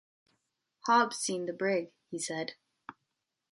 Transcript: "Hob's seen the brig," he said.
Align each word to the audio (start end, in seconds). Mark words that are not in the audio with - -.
"Hob's 0.87 1.17
seen 1.19 1.45
the 1.45 1.53
brig," 1.53 1.91
he 2.09 2.17
said. 2.17 2.55